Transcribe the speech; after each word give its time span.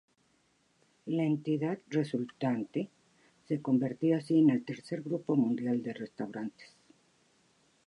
La 1.05 1.21
entidad 1.25 1.77
resultante 1.87 2.89
se 3.47 3.61
convertía 3.61 4.17
así 4.17 4.39
en 4.39 4.49
el 4.49 4.65
tercer 4.65 5.03
grupo 5.03 5.35
mundial 5.35 5.83
de 5.83 5.93
restaurantes. 5.93 6.73